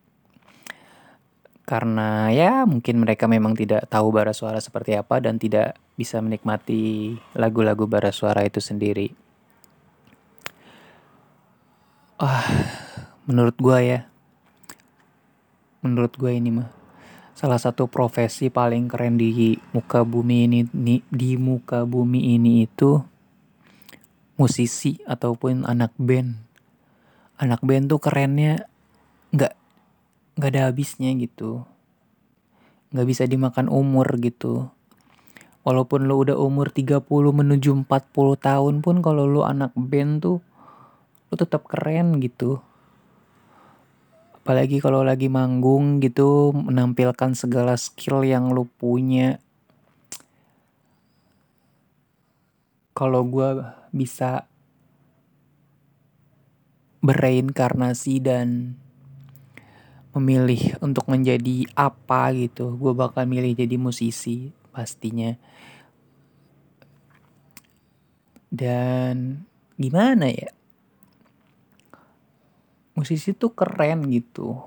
karena 1.72 2.28
ya 2.36 2.68
mungkin 2.68 3.00
mereka 3.00 3.32
memang 3.32 3.56
tidak 3.56 3.88
tahu 3.88 4.12
bara 4.12 4.36
suara 4.36 4.60
seperti 4.60 4.92
apa 4.98 5.24
dan 5.24 5.40
tidak 5.40 5.80
bisa 5.96 6.20
menikmati 6.20 7.16
lagu-lagu 7.32 7.88
bara 7.88 8.12
suara 8.12 8.44
itu 8.44 8.60
sendiri. 8.60 9.14
Ah, 12.20 12.44
menurut 13.24 13.56
gua 13.56 13.80
ya, 13.80 14.12
menurut 15.82 16.14
gue 16.20 16.32
ini 16.36 16.54
mah 16.54 16.81
salah 17.42 17.58
satu 17.58 17.90
profesi 17.90 18.54
paling 18.54 18.86
keren 18.86 19.18
di 19.18 19.58
muka 19.74 20.06
bumi 20.06 20.46
ini 20.46 20.62
di, 21.10 21.34
muka 21.42 21.90
bumi 21.90 22.38
ini 22.38 22.70
itu 22.70 23.02
musisi 24.38 25.02
ataupun 25.10 25.66
anak 25.66 25.90
band. 25.98 26.38
Anak 27.42 27.66
band 27.66 27.90
tuh 27.90 27.98
kerennya 27.98 28.70
nggak 29.34 29.58
nggak 30.38 30.50
ada 30.54 30.70
habisnya 30.70 31.18
gitu. 31.18 31.66
Nggak 32.94 33.08
bisa 33.10 33.26
dimakan 33.26 33.74
umur 33.74 34.06
gitu. 34.22 34.70
Walaupun 35.66 36.06
lo 36.06 36.22
udah 36.22 36.38
umur 36.38 36.70
30 36.70 37.02
menuju 37.10 37.74
40 37.90 37.90
tahun 38.38 38.86
pun 38.86 39.02
kalau 39.02 39.26
lo 39.26 39.50
anak 39.50 39.74
band 39.74 40.22
tuh 40.22 40.46
lo 41.26 41.34
tetap 41.34 41.66
keren 41.66 42.22
gitu 42.22 42.62
apalagi 44.42 44.82
kalau 44.82 45.06
lagi 45.06 45.30
manggung 45.30 46.02
gitu 46.02 46.50
menampilkan 46.50 47.38
segala 47.38 47.78
skill 47.78 48.26
yang 48.26 48.50
lu 48.50 48.66
punya. 48.66 49.38
Kalau 52.98 53.22
gue 53.22 53.62
bisa 53.94 54.50
bereinkarnasi 57.06 58.18
dan 58.18 58.74
memilih 60.18 60.74
untuk 60.82 61.06
menjadi 61.06 61.70
apa 61.78 62.34
gitu 62.34 62.76
gue 62.82 62.94
bakal 62.98 63.30
milih 63.30 63.54
jadi 63.54 63.78
musisi 63.78 64.50
pastinya. 64.74 65.38
Dan 68.50 69.46
gimana 69.78 70.34
ya 70.34 70.50
musisi 72.98 73.32
tuh 73.32 73.56
keren 73.56 74.08
gitu. 74.12 74.60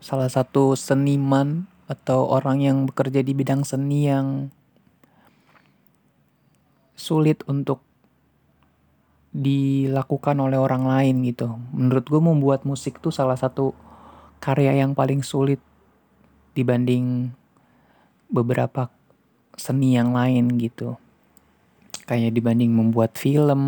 Salah 0.00 0.28
satu 0.28 0.76
seniman 0.76 1.64
atau 1.84 2.28
orang 2.28 2.64
yang 2.64 2.78
bekerja 2.88 3.20
di 3.20 3.32
bidang 3.36 3.64
seni 3.64 4.08
yang 4.08 4.48
sulit 6.96 7.44
untuk 7.44 7.84
dilakukan 9.34 10.38
oleh 10.38 10.56
orang 10.56 10.86
lain 10.86 11.26
gitu. 11.26 11.58
Menurut 11.74 12.06
gue 12.06 12.22
membuat 12.22 12.62
musik 12.62 13.02
tuh 13.02 13.10
salah 13.10 13.34
satu 13.34 13.74
karya 14.38 14.78
yang 14.78 14.94
paling 14.94 15.26
sulit 15.26 15.58
dibanding 16.54 17.34
beberapa 18.30 18.88
seni 19.58 19.98
yang 19.98 20.14
lain 20.14 20.54
gitu. 20.56 20.94
Kayak 22.06 22.36
dibanding 22.36 22.70
membuat 22.70 23.18
film, 23.18 23.62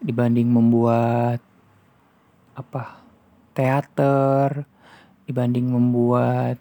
dibanding 0.00 0.48
membuat 0.48 1.40
apa 2.56 3.00
teater 3.56 4.64
dibanding 5.26 5.66
membuat 5.68 6.60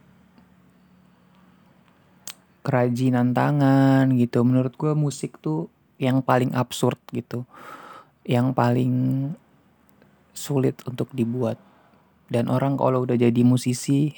kerajinan 2.65 3.31
tangan 3.31 4.09
gitu. 4.17 4.41
Menurut 4.41 4.73
gue 4.73 4.97
musik 4.97 5.37
tuh 5.37 5.69
yang 6.01 6.25
paling 6.25 6.57
absurd 6.57 6.97
gitu. 7.13 7.45
Yang 8.25 8.57
paling 8.57 8.93
sulit 10.33 10.81
untuk 10.89 11.13
dibuat. 11.13 11.61
Dan 12.25 12.49
orang 12.49 12.73
kalau 12.73 13.05
udah 13.05 13.13
jadi 13.13 13.45
musisi 13.45 14.17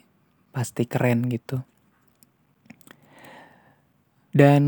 pasti 0.55 0.87
keren 0.87 1.27
gitu. 1.27 1.59
Dan 4.31 4.63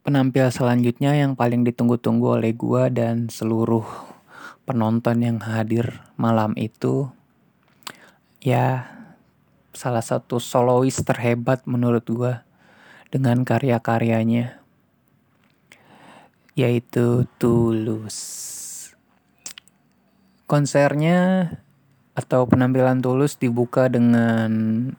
penampil 0.00 0.48
selanjutnya 0.48 1.12
yang 1.12 1.36
paling 1.36 1.60
ditunggu-tunggu 1.62 2.40
oleh 2.40 2.56
gua 2.56 2.88
dan 2.88 3.28
seluruh 3.28 3.84
penonton 4.64 5.20
yang 5.20 5.38
hadir 5.44 6.00
malam 6.16 6.56
itu 6.56 7.12
ya 8.40 8.88
salah 9.76 10.00
satu 10.00 10.40
solois 10.40 10.96
terhebat 11.04 11.68
menurut 11.68 12.04
gua 12.08 12.48
dengan 13.12 13.44
karya-karyanya 13.44 14.60
yaitu 16.58 17.24
Tulus. 17.38 18.18
Konsernya 20.44 21.48
atau 22.18 22.44
penampilan 22.44 23.00
Tulus 23.00 23.38
dibuka 23.38 23.86
dengan 23.86 24.50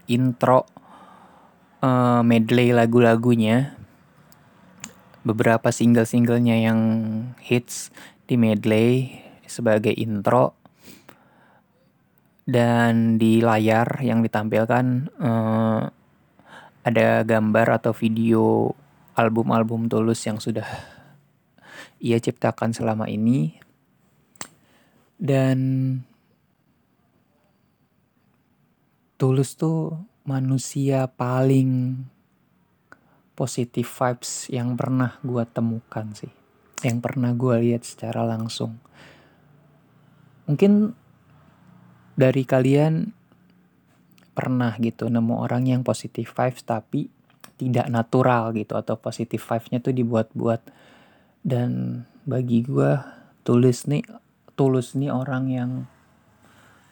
intro 0.07 0.63
uh, 1.83 2.23
medley 2.23 2.71
lagu-lagunya 2.71 3.81
beberapa 5.21 5.69
single-singlenya 5.69 6.65
yang 6.65 6.79
hits 7.41 7.93
di 8.25 8.38
medley 8.38 9.21
sebagai 9.45 9.93
intro. 9.93 10.57
Dan 12.41 13.21
di 13.21 13.39
layar 13.39 14.01
yang 14.01 14.25
ditampilkan 14.25 14.86
uh, 15.21 15.81
ada 16.81 17.07
gambar 17.21 17.79
atau 17.79 17.93
video 17.93 18.73
album-album 19.13 19.86
Tulus 19.88 20.25
yang 20.25 20.41
sudah 20.41 20.65
ia 22.01 22.17
ciptakan 22.17 22.73
selama 22.73 23.05
ini. 23.07 23.62
Dan 25.21 25.60
Tulus 29.21 29.53
tuh 29.53 30.01
manusia 30.25 31.05
paling 31.05 32.01
positive 33.36 33.88
vibes 33.88 34.52
yang 34.52 34.76
pernah 34.76 35.17
gue 35.24 35.44
temukan 35.50 36.08
sih. 36.13 36.32
Yang 36.82 36.98
pernah 37.00 37.32
gue 37.34 37.56
lihat 37.62 37.84
secara 37.86 38.26
langsung. 38.26 38.78
Mungkin 40.50 40.94
dari 42.17 42.44
kalian 42.44 43.13
pernah 44.32 44.74
gitu 44.80 45.12
nemu 45.12 45.44
orang 45.44 45.67
yang 45.67 45.82
positive 45.84 46.28
vibes 46.28 46.63
tapi 46.63 47.12
tidak 47.62 47.88
natural 47.94 48.56
gitu 48.58 48.74
atau 48.74 48.98
positive 48.98 49.44
vibes-nya 49.44 49.84
tuh 49.84 49.94
dibuat-buat 49.94 50.62
dan 51.46 52.04
bagi 52.26 52.65
gue 52.65 52.98
tulus 53.46 53.86
nih 53.86 54.02
tulus 54.58 54.98
nih 54.98 55.13
orang 55.13 55.46
yang 55.50 55.72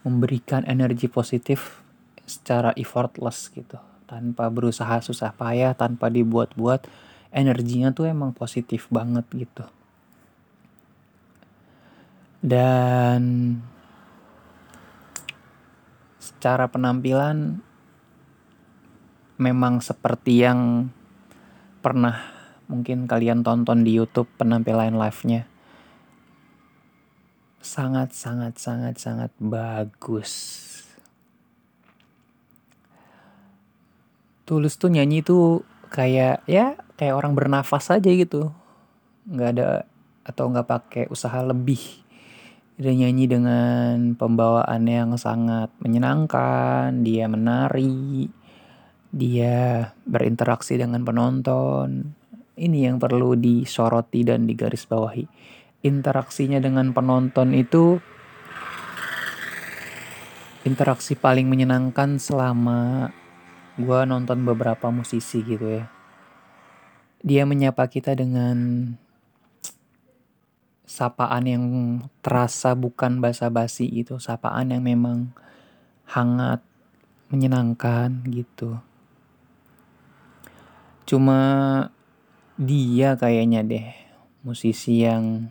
memberikan 0.05 0.65
energi 0.69 1.09
positif 1.09 1.81
secara 2.29 2.69
effortless 2.77 3.49
gitu 3.49 3.88
tanpa 4.09 4.49
berusaha 4.49 5.05
susah 5.05 5.29
payah 5.37 5.77
tanpa 5.77 6.09
dibuat-buat 6.09 6.89
energinya 7.29 7.93
tuh 7.93 8.09
emang 8.09 8.33
positif 8.33 8.89
banget 8.89 9.29
gitu. 9.37 9.69
Dan 12.41 13.53
secara 16.17 16.65
penampilan 16.71 17.61
memang 19.37 19.83
seperti 19.85 20.41
yang 20.41 20.89
pernah 21.85 22.17
mungkin 22.65 23.05
kalian 23.05 23.45
tonton 23.45 23.85
di 23.85 23.93
YouTube 23.93 24.27
penampilan 24.41 24.97
live-nya. 24.97 25.45
Sangat 27.59 28.15
sangat 28.15 28.55
sangat 28.57 28.97
sangat 28.97 29.31
bagus 29.37 30.68
Tulus 34.49 34.81
tuh 34.81 34.89
nyanyi 34.89 35.21
tuh 35.21 35.61
kayak 35.93 36.41
ya 36.49 36.73
kayak 36.97 37.13
orang 37.13 37.37
bernafas 37.37 37.93
aja 37.93 38.09
gitu. 38.09 38.49
Nggak 39.29 39.49
ada 39.53 39.85
atau 40.25 40.49
nggak 40.49 40.65
pakai 40.65 41.03
usaha 41.13 41.37
lebih. 41.45 41.77
Dia 42.81 42.97
nyanyi 42.97 43.29
dengan 43.29 44.17
pembawaan 44.17 44.89
yang 44.89 45.13
sangat 45.21 45.69
menyenangkan 45.77 47.05
dia 47.05 47.29
menari 47.29 48.25
dia 49.13 49.93
berinteraksi 50.09 50.81
dengan 50.81 51.05
penonton. 51.05 52.17
Ini 52.57 52.89
yang 52.89 52.97
perlu 52.97 53.37
disoroti 53.37 54.25
dan 54.25 54.49
digarisbawahi. 54.49 55.25
Interaksinya 55.85 56.57
dengan 56.57 56.89
penonton 56.89 57.53
itu 57.53 58.01
interaksi 60.67 61.15
paling 61.15 61.47
menyenangkan 61.47 62.19
selama 62.19 63.09
gue 63.79 63.99
nonton 64.03 64.43
beberapa 64.43 64.91
musisi 64.91 65.39
gitu 65.39 65.79
ya. 65.79 65.87
Dia 67.23 67.47
menyapa 67.47 67.87
kita 67.87 68.11
dengan 68.11 68.91
sapaan 70.83 71.43
yang 71.47 71.65
terasa 72.19 72.75
bukan 72.75 73.23
basa-basi 73.23 73.87
gitu. 73.87 74.19
Sapaan 74.19 74.75
yang 74.75 74.83
memang 74.83 75.31
hangat 76.11 76.59
menyenangkan 77.31 78.25
gitu. 78.27 78.83
Cuma 81.07 81.39
dia 82.59 83.15
kayaknya 83.15 83.63
deh 83.63 83.87
musisi 84.43 85.07
yang 85.07 85.49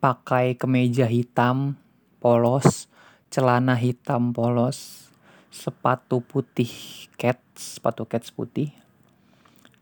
pakai 0.00 0.56
kemeja 0.56 1.04
hitam 1.04 1.76
polos, 2.22 2.88
celana 3.28 3.76
hitam 3.76 4.32
polos, 4.32 5.09
sepatu 5.50 6.22
putih 6.22 6.70
cats, 7.18 7.76
sepatu 7.76 8.06
cats 8.06 8.30
putih. 8.30 8.70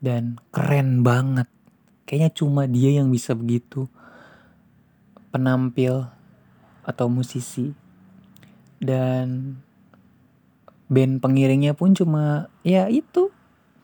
Dan 0.01 0.41
keren 0.49 1.05
banget. 1.05 1.47
Kayaknya 2.09 2.29
cuma 2.33 2.65
dia 2.65 2.99
yang 2.99 3.13
bisa 3.13 3.37
begitu. 3.37 3.85
Penampil 5.29 6.09
atau 6.83 7.07
musisi. 7.07 7.71
Dan 8.81 9.61
band 10.89 11.21
pengiringnya 11.21 11.77
pun 11.77 11.93
cuma 11.93 12.49
ya 12.65 12.89
itu. 12.89 13.29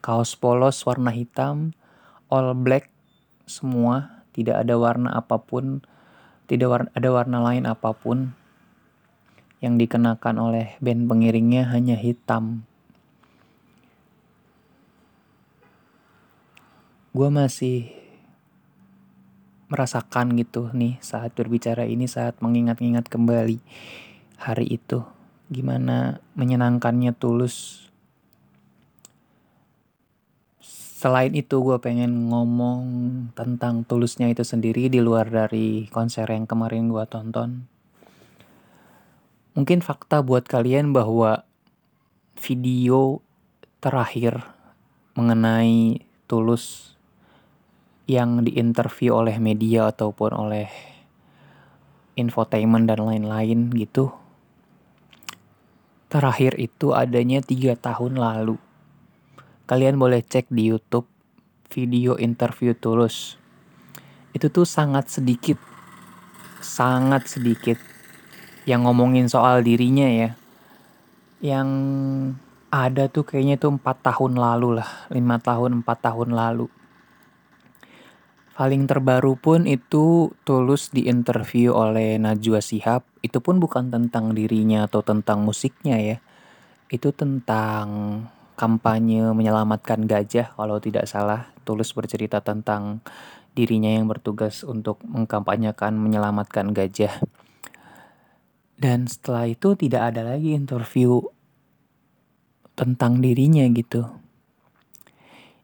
Kaos 0.01 0.37
polos 0.37 0.85
warna 0.85 1.09
hitam, 1.09 1.73
all 2.29 2.53
black 2.53 2.93
semua, 3.49 4.21
tidak 4.37 4.61
ada 4.61 4.77
warna 4.77 5.09
apa 5.17 5.41
pun 5.41 5.81
tidak 6.45 6.91
ada 6.93 7.09
warna 7.09 7.41
lain 7.41 7.65
apa 7.65 7.89
pun 7.95 8.37
yang 9.65 9.81
dikenakan 9.81 10.37
oleh 10.37 10.77
band 10.77 11.09
pengiringnya 11.09 11.65
hanya 11.73 11.97
hitam. 11.97 12.69
Gue 17.09 17.33
masih 17.33 17.89
merasakan 19.65 20.37
gitu 20.37 20.69
nih 20.77 21.01
saat 21.01 21.33
berbicara 21.33 21.89
ini 21.89 22.05
saat 22.05 22.37
mengingat-ingat 22.37 23.09
kembali 23.09 23.57
hari 24.37 24.77
itu 24.77 25.01
gimana 25.49 26.21
menyenangkannya 26.37 27.17
tulus 27.17 27.85
selain 30.95 31.33
itu 31.37 31.61
gue 31.61 31.77
pengen 31.81 32.33
ngomong 32.33 32.81
tentang 33.37 33.85
tulusnya 33.85 34.29
itu 34.29 34.41
sendiri 34.41 34.89
di 34.89 35.01
luar 35.01 35.29
dari 35.29 35.85
konser 35.93 36.25
yang 36.25 36.49
kemarin 36.49 36.89
gue 36.89 37.05
tonton. 37.05 37.74
Mungkin 39.55 39.79
fakta 39.79 40.19
buat 40.19 40.43
kalian 40.45 40.91
bahwa 40.91 41.47
video 42.35 43.23
terakhir 43.79 44.43
mengenai 45.15 46.03
tulus 46.27 46.93
yang 48.05 48.43
diinterview 48.43 49.15
oleh 49.15 49.39
media 49.39 49.89
ataupun 49.89 50.35
oleh 50.35 50.67
infotainment 52.19 52.85
dan 52.85 53.01
lain-lain 53.01 53.71
gitu. 53.71 54.11
Terakhir 56.11 56.59
itu 56.59 56.91
adanya 56.91 57.39
tiga 57.39 57.79
tahun 57.79 58.19
lalu 58.19 58.59
kalian 59.65 59.97
boleh 59.97 60.21
cek 60.21 60.53
di 60.53 60.69
YouTube 60.69 61.09
video 61.73 62.21
interview 62.21 62.77
Tulus. 62.77 63.41
Itu 64.31 64.53
tuh 64.53 64.67
sangat 64.67 65.09
sedikit, 65.09 65.57
sangat 66.61 67.25
sedikit 67.25 67.94
yang 68.65 68.85
ngomongin 68.85 69.29
soal 69.29 69.61
dirinya 69.61 70.09
ya. 70.09 70.29
Yang 71.41 71.69
ada 72.73 73.07
tuh 73.07 73.23
kayaknya 73.23 73.61
tuh 73.61 73.77
empat 73.77 74.01
tahun 74.01 74.35
lalu 74.35 74.81
lah, 74.81 75.07
lima 75.13 75.37
tahun, 75.37 75.85
empat 75.85 76.11
tahun 76.11 76.33
lalu. 76.33 76.67
Paling 78.55 78.87
terbaru 78.87 79.35
pun 79.35 79.67
itu 79.67 80.31
Tulus 80.47 80.87
di 80.87 81.11
interview 81.11 81.75
oleh 81.75 82.15
Najwa 82.15 82.63
Sihab. 82.63 83.03
Itu 83.19 83.43
pun 83.43 83.59
bukan 83.59 83.91
tentang 83.91 84.31
dirinya 84.31 84.87
atau 84.87 85.03
tentang 85.03 85.43
musiknya 85.43 85.99
ya. 85.99 86.17
Itu 86.87 87.11
tentang 87.11 87.87
kampanye 88.55 89.35
menyelamatkan 89.35 90.07
gajah 90.07 90.55
kalau 90.55 90.79
tidak 90.79 91.03
salah. 91.03 91.51
Tulus 91.67 91.91
bercerita 91.91 92.39
tentang 92.39 93.03
dirinya 93.51 93.91
yang 93.91 94.07
bertugas 94.07 94.63
untuk 94.63 95.03
mengkampanyekan 95.03 95.91
menyelamatkan 95.99 96.71
gajah. 96.71 97.11
Dan 98.75 99.07
setelah 99.07 99.47
itu 99.47 99.73
tidak 99.79 100.13
ada 100.13 100.35
lagi 100.35 100.51
interview 100.51 101.23
tentang 102.75 103.23
dirinya 103.23 103.63
gitu. 103.71 104.03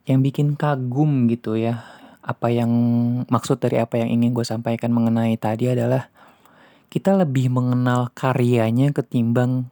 Yang 0.08 0.20
bikin 0.32 0.48
kagum 0.56 1.28
gitu 1.28 1.60
ya. 1.60 1.84
Apa 2.24 2.54
yang 2.54 2.72
maksud 3.28 3.60
dari 3.60 3.82
apa 3.82 4.00
yang 4.00 4.22
ingin 4.22 4.32
gue 4.32 4.46
sampaikan 4.48 4.96
mengenai 4.96 5.36
tadi 5.36 5.68
adalah 5.68 6.08
kita 6.88 7.20
lebih 7.20 7.52
mengenal 7.52 8.12
karyanya 8.16 8.96
ketimbang 8.96 9.68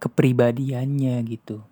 kepribadiannya 0.00 1.16
gitu 1.24 1.64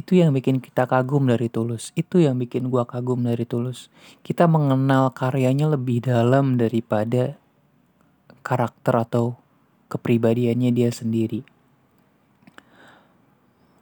itu 0.00 0.16
yang 0.16 0.32
bikin 0.32 0.64
kita 0.64 0.88
kagum 0.88 1.28
dari 1.28 1.52
Tulus. 1.52 1.92
Itu 1.92 2.16
yang 2.24 2.40
bikin 2.40 2.72
gua 2.72 2.88
kagum 2.88 3.20
dari 3.20 3.44
Tulus. 3.44 3.92
Kita 4.24 4.48
mengenal 4.48 5.12
karyanya 5.12 5.76
lebih 5.76 6.00
dalam 6.00 6.56
daripada 6.56 7.36
karakter 8.40 8.96
atau 8.96 9.36
kepribadiannya 9.90 10.70
dia 10.70 10.94
sendiri. 10.94 11.42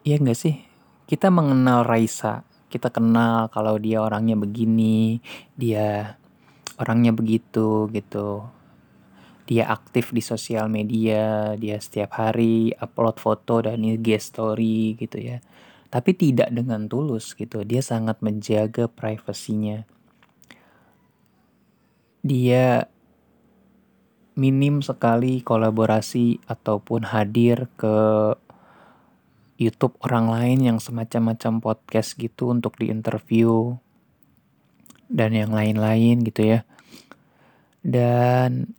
Iya 0.09 0.17
gak 0.25 0.39
sih? 0.41 0.57
Kita 1.05 1.29
mengenal 1.29 1.85
Raisa. 1.85 2.49
Kita 2.73 2.89
kenal 2.89 3.53
kalau 3.53 3.77
dia 3.77 4.01
orangnya 4.01 4.37
begini, 4.37 5.21
dia 5.57 6.17
orangnya 6.81 7.13
begitu 7.13 7.93
gitu. 7.93 8.49
Dia 9.49 9.69
aktif 9.69 10.13
di 10.13 10.21
sosial 10.21 10.69
media, 10.69 11.57
dia 11.57 11.81
setiap 11.81 12.17
hari 12.17 12.73
upload 12.77 13.17
foto 13.21 13.65
dan 13.65 13.81
IG 13.85 14.21
story 14.21 14.97
gitu 14.97 15.17
ya 15.21 15.41
tapi 15.89 16.13
tidak 16.13 16.53
dengan 16.53 16.85
tulus 16.87 17.33
gitu. 17.33 17.65
Dia 17.65 17.81
sangat 17.81 18.21
menjaga 18.21 18.89
privasinya. 18.89 19.89
Dia 22.21 22.93
minim 24.39 24.81
sekali 24.87 25.43
kolaborasi 25.43 26.47
ataupun 26.47 27.11
hadir 27.11 27.67
ke 27.75 27.99
YouTube 29.59 29.99
orang 30.07 30.31
lain 30.31 30.59
yang 30.63 30.79
semacam-macam 30.79 31.59
podcast 31.59 32.15
gitu 32.15 32.55
untuk 32.55 32.79
diinterview 32.79 33.75
dan 35.11 35.35
yang 35.35 35.51
lain-lain 35.51 36.23
gitu 36.23 36.55
ya. 36.55 36.61
Dan 37.83 38.79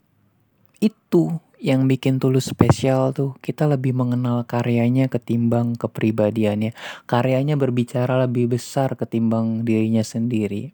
itu 0.80 1.44
yang 1.60 1.92
bikin 1.92 2.24
tulus 2.24 2.48
spesial 2.48 3.12
tuh 3.12 3.36
kita 3.44 3.68
lebih 3.68 3.92
mengenal 3.92 4.48
karyanya 4.48 5.12
ketimbang 5.12 5.76
kepribadiannya. 5.76 6.72
Karyanya 7.04 7.60
berbicara 7.60 8.16
lebih 8.24 8.56
besar 8.56 8.96
ketimbang 8.96 9.68
dirinya 9.68 10.08
sendiri. 10.08 10.72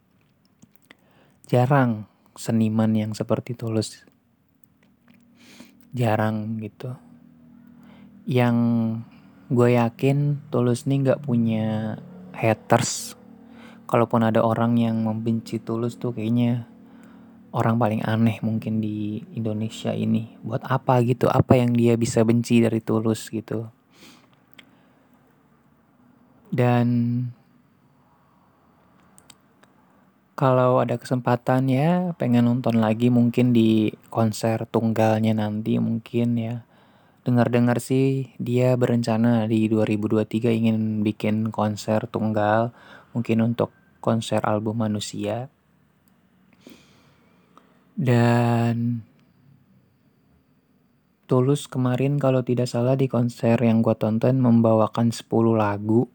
Jarang 1.49 2.05
seniman 2.37 2.93
yang 2.93 3.17
seperti 3.17 3.57
tulus. 3.57 4.05
Jarang 5.95 6.59
gitu. 6.59 6.91
Yang 8.27 8.57
gue 9.47 9.79
yakin 9.79 10.43
tulus 10.51 10.83
nih 10.83 11.15
gak 11.15 11.23
punya 11.23 11.95
haters. 12.35 13.15
Kalaupun 13.87 14.27
ada 14.27 14.43
orang 14.43 14.75
yang 14.75 15.07
membenci 15.07 15.63
tulus 15.63 15.95
tuh 15.95 16.11
kayaknya 16.11 16.67
orang 17.55 17.79
paling 17.79 18.03
aneh 18.03 18.43
mungkin 18.43 18.83
di 18.83 19.23
Indonesia 19.31 19.95
ini. 19.95 20.35
Buat 20.43 20.67
apa 20.67 20.99
gitu? 21.07 21.31
Apa 21.31 21.55
yang 21.55 21.71
dia 21.71 21.95
bisa 21.95 22.19
benci 22.27 22.59
dari 22.59 22.83
Tulus 22.83 23.31
gitu? 23.31 23.71
Dan 26.51 26.87
kalau 30.35 30.83
ada 30.83 30.99
kesempatan 30.99 31.71
ya 31.71 32.11
pengen 32.19 32.51
nonton 32.51 32.83
lagi 32.83 33.07
mungkin 33.07 33.55
di 33.55 33.95
konser 34.11 34.67
tunggalnya 34.67 35.31
nanti 35.31 35.79
mungkin 35.79 36.35
ya. 36.35 36.55
Dengar-dengar 37.25 37.81
sih 37.81 38.35
dia 38.37 38.75
berencana 38.77 39.49
di 39.49 39.65
2023 39.71 40.51
ingin 40.59 41.01
bikin 41.01 41.49
konser 41.49 42.05
tunggal 42.11 42.75
mungkin 43.15 43.41
untuk 43.41 43.71
konser 44.03 44.43
album 44.45 44.85
manusia 44.85 45.49
dan 47.95 49.01
Tulus 51.25 51.65
kemarin 51.65 52.21
kalau 52.21 52.45
tidak 52.45 52.69
salah 52.69 52.93
di 52.93 53.09
konser 53.09 53.57
yang 53.57 53.81
gue 53.81 53.97
tonton 53.97 54.37
membawakan 54.37 55.09
10 55.09 55.25
lagu. 55.57 56.05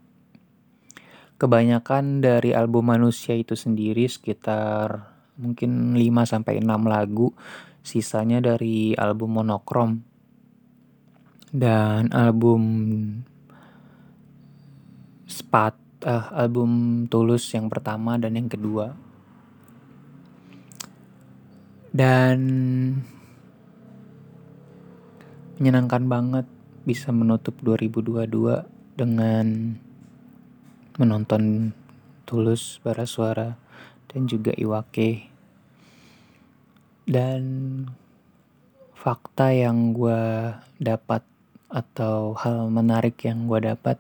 Kebanyakan 1.41 2.21
dari 2.21 2.53
album 2.53 2.93
Manusia 2.93 3.33
itu 3.33 3.57
sendiri 3.57 4.05
sekitar 4.05 5.09
mungkin 5.41 5.97
5 5.97 6.05
sampai 6.29 6.61
6 6.61 6.69
lagu. 6.85 7.33
Sisanya 7.81 8.45
dari 8.45 8.93
album 8.93 9.41
Monokrom. 9.41 10.05
Dan 11.49 12.13
album 12.13 12.63
Spat 15.25 15.81
uh, 16.05 16.29
album 16.37 17.05
Tulus 17.09 17.49
yang 17.57 17.73
pertama 17.73 18.21
dan 18.21 18.37
yang 18.37 18.47
kedua 18.47 18.93
dan 21.91 22.39
menyenangkan 25.59 26.07
banget 26.07 26.47
bisa 26.87 27.11
menutup 27.11 27.59
2022 27.61 28.31
dengan 28.95 29.77
menonton 31.01 31.73
Tulus, 32.29 32.79
Bara 32.85 33.09
Suara, 33.09 33.57
dan 34.13 34.29
juga 34.29 34.53
Iwake. 34.53 35.33
Dan 37.09 37.43
fakta 38.93 39.51
yang 39.57 39.97
gue 39.97 40.53
dapat 40.77 41.25
atau 41.73 42.37
hal 42.37 42.69
menarik 42.69 43.17
yang 43.25 43.49
gue 43.49 43.73
dapat 43.73 43.97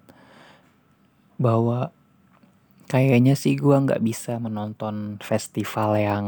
bahwa 1.40 1.88
kayaknya 2.90 3.32
sih 3.38 3.56
gue 3.56 3.72
nggak 3.72 4.02
bisa 4.04 4.36
menonton 4.36 5.16
festival 5.24 5.96
yang 5.96 6.26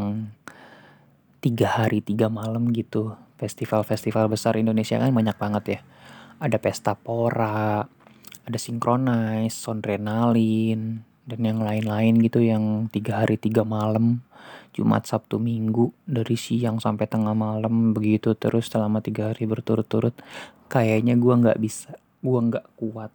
tiga 1.43 1.83
hari 1.83 1.99
tiga 1.99 2.31
malam 2.31 2.71
gitu 2.71 3.19
festival-festival 3.37 4.31
besar 4.31 4.55
Indonesia 4.55 4.97
kan 5.03 5.11
banyak 5.11 5.35
banget 5.35 5.65
ya 5.67 5.81
ada 6.39 6.57
pesta 6.63 6.95
pora 6.95 7.91
ada 8.43 8.59
sinkronize 8.59 9.55
sondrenalin 9.55 11.07
dan 11.23 11.41
yang 11.41 11.63
lain-lain 11.63 12.19
gitu 12.19 12.43
yang 12.43 12.91
tiga 12.91 13.23
hari 13.23 13.39
tiga 13.39 13.63
malam 13.63 14.27
Jumat 14.73 15.05
Sabtu 15.05 15.37
Minggu 15.37 15.93
dari 16.09 16.35
siang 16.35 16.81
sampai 16.81 17.05
tengah 17.05 17.37
malam 17.37 17.93
begitu 17.93 18.33
terus 18.33 18.73
selama 18.73 19.05
tiga 19.05 19.31
hari 19.31 19.45
berturut-turut. 19.45 20.17
Kayaknya 20.73 21.21
gue 21.21 21.35
nggak 21.37 21.61
bisa 21.61 21.93
gue 22.25 22.41
nggak 22.41 22.67
kuat. 22.81 23.13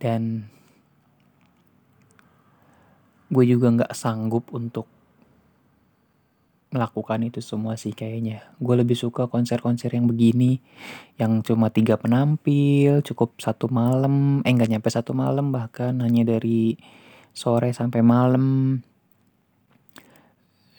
Dan 0.00 0.48
gue 3.28 3.44
juga 3.44 3.66
nggak 3.76 3.92
sanggup 3.92 4.48
untuk 4.56 4.88
melakukan 6.74 7.22
itu 7.22 7.38
semua 7.38 7.78
sih 7.78 7.94
kayaknya. 7.94 8.42
Gue 8.58 8.74
lebih 8.74 8.98
suka 8.98 9.30
konser-konser 9.30 9.94
yang 9.94 10.10
begini, 10.10 10.58
yang 11.14 11.38
cuma 11.46 11.70
tiga 11.70 11.94
penampil, 11.94 12.98
cukup 13.06 13.38
satu 13.38 13.70
malam, 13.70 14.42
eh 14.42 14.50
nggak 14.50 14.74
nyampe 14.74 14.90
satu 14.90 15.14
malam 15.14 15.54
bahkan 15.54 15.94
hanya 16.02 16.26
dari 16.26 16.74
sore 17.30 17.70
sampai 17.70 18.02
malam. 18.02 18.82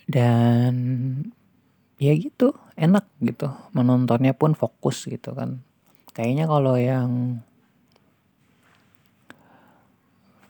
Dan 0.03 0.75
ya 1.95 2.11
gitu, 2.19 2.51
enak 2.75 3.07
gitu, 3.23 3.47
menontonnya 3.71 4.35
pun 4.35 4.53
fokus 4.53 5.07
gitu 5.07 5.31
kan. 5.31 5.63
Kayaknya 6.11 6.45
kalau 6.51 6.75
yang 6.75 7.39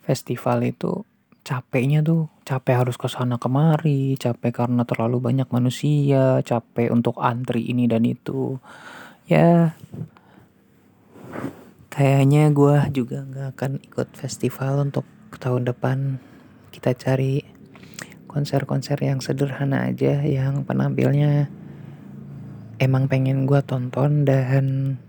festival 0.02 0.62
itu 0.66 1.06
capeknya 1.46 2.02
tuh 2.02 2.35
capek 2.46 2.86
harus 2.86 2.96
ke 2.96 3.10
sana 3.10 3.42
kemari 3.42 4.14
capek 4.22 4.54
karena 4.54 4.86
terlalu 4.86 5.18
banyak 5.18 5.50
manusia 5.50 6.46
capek 6.46 6.94
untuk 6.94 7.18
antri 7.18 7.66
ini 7.66 7.90
dan 7.90 8.06
itu. 8.06 8.62
Ya 9.26 9.74
kayaknya 11.90 12.54
gue 12.54 12.78
juga 12.94 13.26
nggak 13.26 13.48
akan 13.58 13.72
ikut 13.82 14.14
festival 14.14 14.86
untuk 14.86 15.10
tahun 15.42 15.66
depan. 15.66 16.22
Kita 16.70 16.94
cari 16.94 17.42
konser-konser 18.30 19.02
yang 19.02 19.26
sederhana 19.26 19.90
aja 19.90 20.22
yang 20.22 20.62
penampilnya 20.70 21.50
emang 22.78 23.10
pengen 23.10 23.50
gue 23.50 23.64
tonton 23.66 24.22
dan 24.22 25.00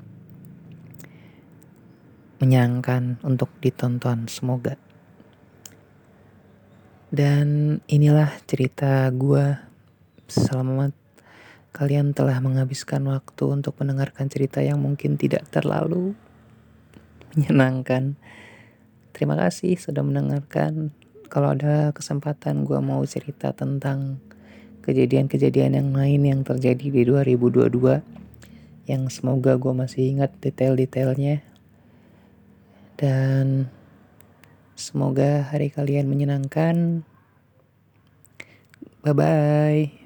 menyenangkan 2.41 3.21
untuk 3.21 3.53
ditonton. 3.61 4.25
Semoga 4.31 4.86
dan 7.11 7.79
inilah 7.87 8.35
cerita 8.51 9.07
gue. 9.15 9.59
Selamat 10.27 10.91
kalian 11.71 12.17
telah 12.17 12.41
menghabiskan 12.43 13.07
waktu 13.07 13.45
untuk 13.53 13.79
mendengarkan 13.79 14.27
cerita 14.27 14.65
yang 14.65 14.83
mungkin 14.83 15.15
tidak 15.15 15.47
terlalu 15.55 16.19
menyenangkan. 17.37 18.19
Terima 19.15 19.39
kasih 19.39 19.79
sudah 19.79 20.03
mendengarkan. 20.03 20.91
Kalau 21.31 21.55
ada 21.55 21.95
kesempatan 21.95 22.67
gue 22.67 22.79
mau 22.83 23.03
cerita 23.07 23.53
tentang 23.55 24.19
kejadian-kejadian 24.87 25.79
yang 25.79 25.91
lain 25.91 26.23
yang 26.23 26.41
terjadi 26.47 26.87
di 26.95 27.03
2022 27.03 28.17
yang 28.87 29.03
semoga 29.11 29.59
gue 29.59 29.75
masih 29.75 30.15
ingat 30.15 30.31
detail-detailnya 30.39 31.43
dan 32.95 33.67
Semoga 34.77 35.49
hari 35.49 35.73
kalian 35.73 36.05
menyenangkan. 36.05 37.01
Bye 39.01 39.17
bye. 39.17 40.06